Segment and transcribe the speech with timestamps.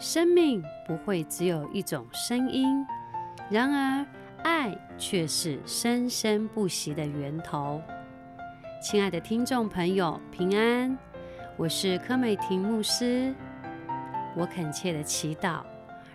[0.00, 2.86] 生命不会只有一种声音，
[3.50, 4.06] 然而
[4.42, 7.82] 爱却是生生不息的源头。
[8.80, 10.96] 亲爱的听众朋友，平安，
[11.58, 13.34] 我是柯美婷牧师。
[14.34, 15.60] 我恳切的祈祷，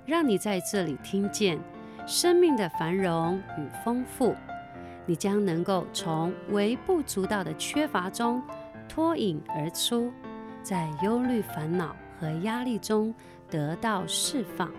[0.04, 1.60] 让你在这里听见
[2.08, 4.36] 生命的繁荣与丰富，
[5.06, 8.42] 你将能够从微不足道的缺乏中
[8.90, 10.12] 脱颖而出，
[10.64, 13.14] 在忧虑、烦恼和压力中。
[13.56, 14.70] 得到释放。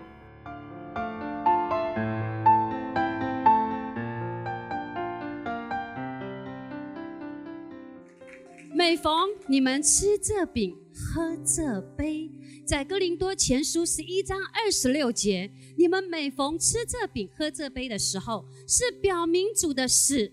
[8.71, 9.11] 每逢
[9.47, 12.29] 你们吃这饼、喝这杯，
[12.67, 20.31] 在哥林多前书十一章二十六节，你们每逢吃这饼、喝这杯的时候，是表明主的死，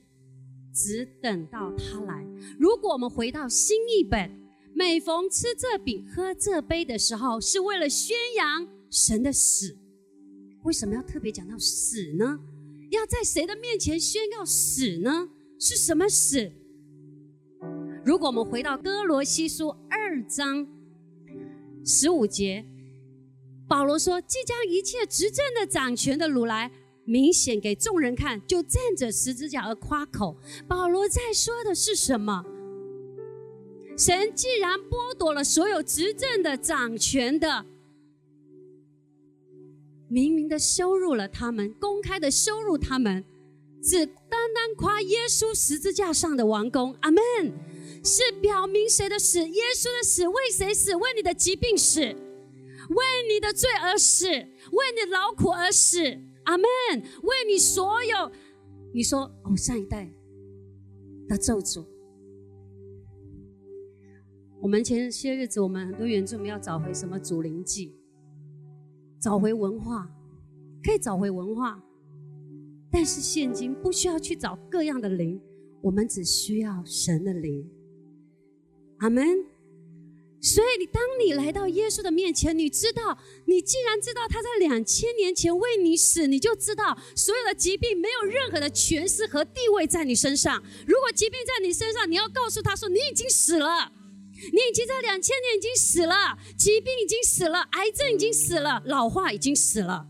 [0.70, 2.26] 只等到他来。
[2.58, 4.43] 如果我们回到新译本。
[4.76, 9.78] 每逢吃这饼、喝这杯的时候，是为了宣扬神的死。
[10.64, 12.40] 为什么要特别讲到死呢？
[12.90, 15.28] 要在谁的面前宣告死呢？
[15.60, 16.50] 是什么死？
[18.04, 20.66] 如果我们回到哥罗西书二章
[21.84, 22.64] 十五节，
[23.68, 26.70] 保罗说：“即将一切执政的掌权的掳来，
[27.04, 32.44] 明显给众人看，就站着十字架而夸口。”保罗在说的是什么？
[33.96, 37.64] 神既然剥夺了所有执政的掌权的，
[40.08, 43.24] 明明的羞辱了他们，公开的羞辱他们，
[43.82, 47.22] 只单单夸耶稣十字架上的王宫，阿门。
[48.06, 49.38] 是表明谁的死？
[49.38, 50.94] 耶稣的死为谁死？
[50.94, 56.00] 为你的疾病死，为你的罪而死，为你劳苦而死，
[56.44, 56.68] 阿门。
[57.22, 58.30] 为你所有，
[58.92, 60.12] 你说哦，上一代
[61.26, 61.86] 的咒诅。
[64.64, 67.92] 我们前些日子，我们很多原住民要找回什么祖灵祭，
[69.20, 70.10] 找回文化，
[70.82, 71.78] 可以找回文化，
[72.90, 75.38] 但是现今不需要去找各样的灵，
[75.82, 77.70] 我们只需要神的灵。
[79.00, 79.44] 阿门。
[80.40, 90.62] 所以你当你来到耶稣的面前，你知道，你既然知道他在两千年前为你死，你就知道所有的疾病没有任何的权势和地位在你身上。
[90.86, 93.92] 如果疾病在你身上，你要告诉他说你已经死了。
[94.34, 100.06] 你已经在两千年已经死了，疾病已经死了，癌症已经死了，老化已经死了。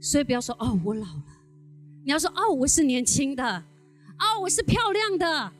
[0.00, 1.24] 所以不要说哦，我老了。
[2.04, 3.44] 你要说哦，我是年轻的，
[4.18, 5.52] 哦，我是漂亮的。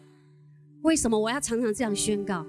[0.82, 2.46] 为什么我要常常这样宣告？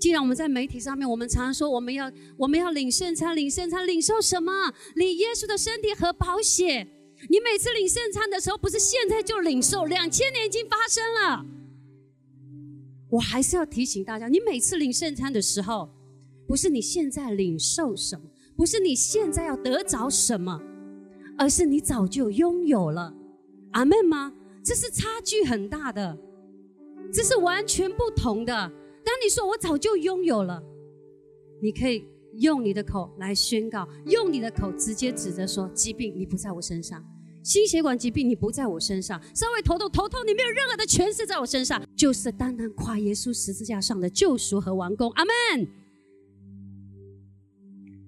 [0.00, 4.52] 既然我们在媒体上面，我们常常说我们要我们要领圣餐，领圣餐，领受什么？
[4.94, 6.88] 领耶稣的身体和保险。
[7.28, 11.46] 你每次领圣餐的时候，不是现在就领受，两千年已经发生了。
[13.10, 15.88] 我还是要提醒大家，你每次领圣餐的时候，
[16.46, 18.22] 不是你现在领受什么，
[18.56, 20.60] 不是你现在要得着什么，
[21.38, 23.14] 而是你早就拥有了。
[23.72, 24.32] 阿门吗？
[24.62, 26.18] 这是差距很大的，
[27.12, 28.52] 这是完全不同的。
[28.52, 30.62] 当你说我早就拥有了，
[31.62, 32.04] 你可以
[32.34, 37.02] 用你的口来宣告，用你的口直接指着说：疾病你不在我身上。
[37.48, 45.10] 心血管疾病，你不在我身上；稍微头痛，头痛，你没有任何的权势在我身上，就是单单夸耶稣十字架上的救赎和完工。
[45.12, 45.66] 阿门。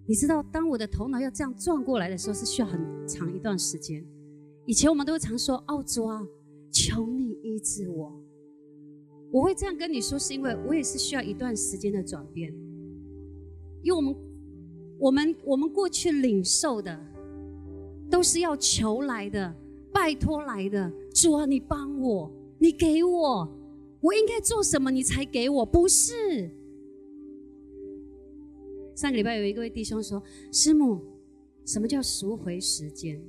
[0.06, 4.04] 你知道，当我的头脑要这样转过来的时候，是需要很长一段时间。
[4.66, 6.20] 以前我们都常说：“奥主啊，
[6.70, 8.12] 求你医治我。”
[9.32, 12.52] 我会这样跟你说，是因为我也是需要一段时间的转变，
[13.82, 14.14] 因为我们，
[14.98, 17.06] 我们，我们过去领受的。
[18.10, 19.54] 都是要求来的，
[19.92, 20.92] 拜托来的。
[21.14, 23.48] 主啊，你帮我，你给我，
[24.00, 25.64] 我应该做什么，你才给我？
[25.64, 26.50] 不是。
[28.94, 30.22] 上个礼拜有一位弟兄说
[30.52, 31.00] ：“师母，
[31.64, 33.22] 什么叫赎回时间？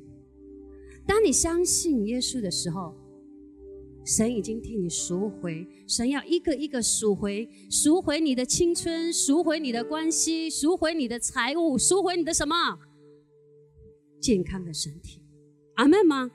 [1.06, 2.94] 当你相信耶稣的时候，
[4.04, 12.56] 神已经替你赎回，神要一个一个赎回，赎回你的青春，赎回你的关系，赎回你的财物，赎回你的什么？”
[14.22, 15.22] 健康的身体，
[15.76, 16.32] 阿妹吗？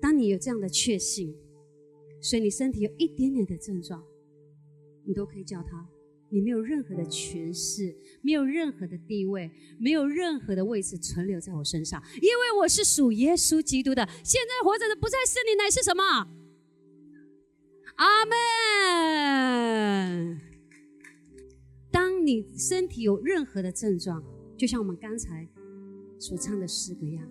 [0.00, 1.36] 当你有这样的确信，
[2.22, 4.02] 所以你身体有一点点的症状，
[5.04, 5.86] 你都可以叫他。
[6.32, 14.08] 你没有任何的权势，没有任何的地位，没有任何的位置存留在我身上，因为我是属耶稣基督的。
[14.24, 16.02] 现在活着的不再是你，乃是什么？
[17.96, 18.24] 阿
[20.24, 20.40] 门。
[21.90, 24.24] 当你身体有任何的症状，
[24.56, 25.46] 就像我们刚才。
[26.20, 27.26] 所唱的诗歌样，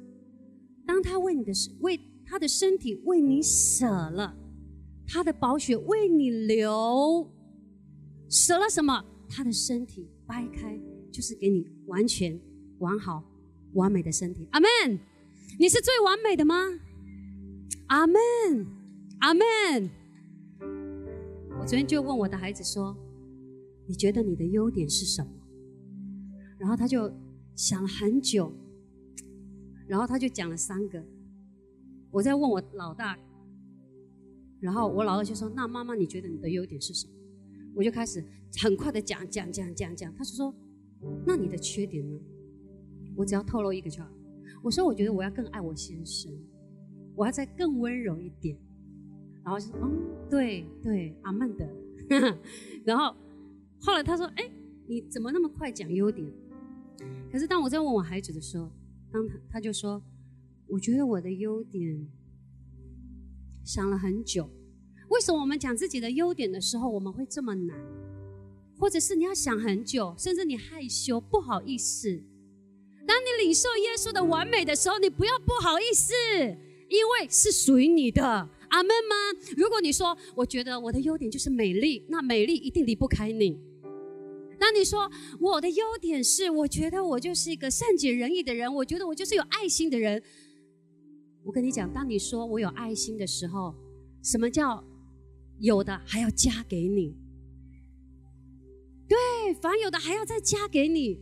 [0.85, 4.35] 当他为你的为他的身体为你舍了，
[5.07, 7.31] 他的宝血为你流，
[8.27, 9.05] 舍了什么？
[9.29, 10.77] 他的身体掰开
[11.11, 12.37] 就是给你完全
[12.79, 13.23] 完好
[13.73, 14.47] 完美的身体。
[14.51, 14.67] 阿门。
[15.59, 16.55] 你是最完美的吗？
[17.87, 18.19] 阿门，
[19.19, 19.43] 阿门。
[21.59, 22.95] 我昨天就问我的孩子说
[23.85, 25.29] ：“你觉得你的优点是什么？”
[26.57, 27.11] 然后他就
[27.55, 28.53] 想了很久，
[29.89, 31.03] 然后他就讲了三个。
[32.11, 33.17] 我在问我老大，
[34.59, 37.13] 然后我老二就说：“那妈妈，你觉得你的优点是什么？”
[37.75, 38.23] 我就开始
[38.61, 40.13] 很快的讲讲讲讲讲。
[40.15, 40.53] 他就说
[41.25, 42.19] ：“那你的缺点呢？”
[43.17, 44.09] 我只要透露一个就好。
[44.61, 46.31] 我说：“我觉得我要更爱我先生，
[47.15, 48.55] 我要再更温柔一点。”
[49.43, 51.67] 然后说：“嗯，对对，阿曼的。
[52.85, 53.15] ”然后
[53.79, 54.49] 后来他说：“哎，
[54.87, 56.31] 你怎么那么快讲优点？”
[57.31, 58.69] 可是当我在问我孩子的时候，
[59.11, 60.01] 当他他就说
[60.67, 62.07] ：“我觉得我的优点
[63.63, 64.49] 想了很久。
[65.09, 67.77] 为什么我们讲自己的优点的时候，我们会这么难？
[68.77, 72.21] 或者是你要想很久，甚至你害羞不好意思？”
[73.07, 76.13] 当你领受耶稣的完美的时候，你不要不好意思，
[76.89, 78.49] 因为是属于你的。
[78.69, 79.15] 阿门吗？
[79.57, 83.59] 如果你说我觉得我的优点就是美丽，那美丽一定离不开你。
[84.69, 90.21] 当你说我的优点是我觉得我就是一个善解人意的人，我觉得我就是有爱心的人。
[91.43, 93.73] 我跟你讲，当你说我有爱心的时候，
[94.21, 94.83] 什么叫
[95.57, 97.15] 有的还要加给你？
[99.07, 99.17] 对，
[99.55, 101.19] 凡有的还要再加给你。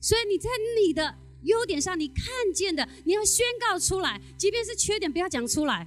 [0.00, 0.48] 所以你在
[0.82, 2.24] 你的优点上，你看
[2.54, 5.86] 见的，你要宣告出来，即便是缺点，不要讲出来。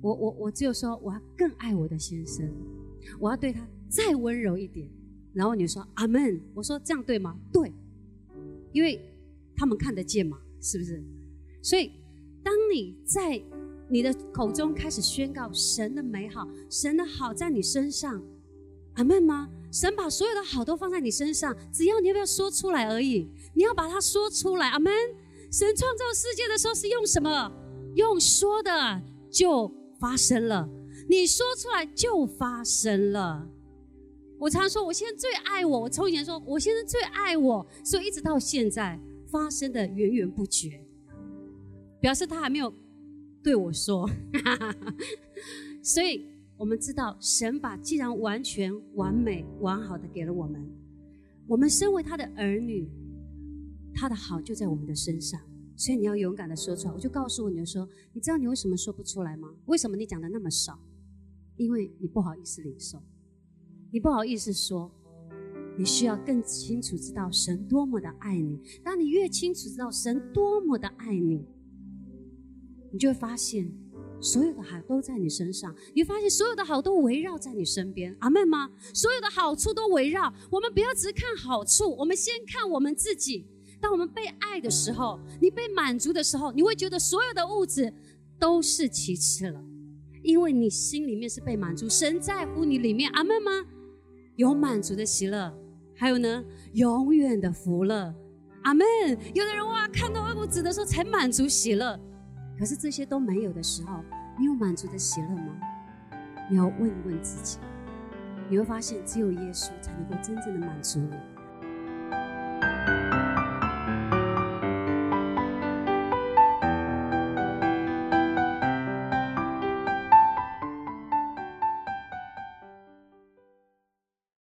[0.00, 2.48] 我我我只有说，我要更爱我的先生，
[3.18, 4.88] 我要对他再温柔一点。
[5.32, 7.36] 然后你说阿门，我说这样对吗？
[7.52, 7.72] 对，
[8.72, 9.00] 因为
[9.56, 11.02] 他们看得见嘛，是不是？
[11.62, 11.90] 所以
[12.42, 13.42] 当你在
[13.88, 18.22] 你的口中开始宣告神的美好，神的好在你身上，
[18.94, 19.48] 阿门吗？
[19.72, 23.28] 神把所有的好都放在你身上，只要你要不要说出来而已。
[23.54, 24.92] 你要把它说出来，阿门。
[25.50, 27.52] 神创造世界的时候是用什么？
[27.96, 30.68] 用说的就发生了。
[31.08, 33.48] 你说出来就发生了。
[34.38, 35.80] 我常说，我现在最爱我。
[35.80, 40.84] 我从前说，我现在最爱我，所以一直到现在发生的源源不绝，
[42.00, 42.72] 表示他还没有
[43.42, 44.08] 对我说。
[45.82, 46.32] 所以。
[46.56, 50.64] 我们知道，神把既然完全、完美、完好的给了我们，
[51.48, 52.88] 我们身为他的儿女，
[53.92, 55.38] 他的好就在我们的身上。
[55.76, 56.94] 所以你要勇敢的说出来。
[56.94, 59.52] 我就告诉我，你就说，你知道你为什么说不出来吗？
[59.66, 60.78] 为什么你讲的那么少？
[61.56, 63.02] 因为你不好意思领受，
[63.92, 64.90] 你不好意思说，
[65.78, 68.60] 你需要更清楚知道神多么的爱你。
[68.82, 71.46] 当你越清楚知道神多么的爱你，
[72.92, 73.72] 你就会发现。
[74.20, 78.70] 所有的好都在你身上，你发现所有的好都围绕在你身边，阿妹吗？
[78.94, 83.46] 所有的好处都围绕我们，不要只看好处，我们先看我们自己。
[83.82, 87.92] 当我们被爱的时候，你被满足的时候，你会觉得所有的物质
[88.38, 89.62] 都是其次了，
[90.24, 93.50] 因为你心里面是被满足，神在乎你里面，阿门吗？
[94.36, 95.54] 有满足的喜乐，
[95.94, 96.42] 还有呢，
[96.72, 98.12] 永远的福乐，
[98.62, 98.86] 阿门。
[99.34, 102.00] 有的人哇，看到物质的时候才满足喜乐。
[102.58, 104.00] 可是这些都没有的时候，
[104.38, 105.56] 你有满足的喜乐吗？
[106.50, 107.58] 你要问问自己，
[108.48, 111.16] 你会发现只有耶稣才能够真正的满足你。